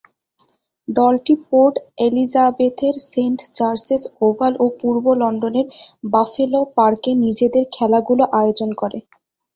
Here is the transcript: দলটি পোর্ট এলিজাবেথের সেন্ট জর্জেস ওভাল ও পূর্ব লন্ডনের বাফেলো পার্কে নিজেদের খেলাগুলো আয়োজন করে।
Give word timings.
দলটি 0.87 1.33
পোর্ট 1.45 1.75
এলিজাবেথের 2.05 2.95
সেন্ট 3.07 3.39
জর্জেস 3.57 4.03
ওভাল 4.21 4.53
ও 4.59 4.75
পূর্ব 4.79 5.05
লন্ডনের 5.21 5.67
বাফেলো 6.03 6.61
পার্কে 6.75 7.11
নিজেদের 7.23 7.63
খেলাগুলো 7.75 8.23
আয়োজন 8.39 8.69
করে। 8.81 8.99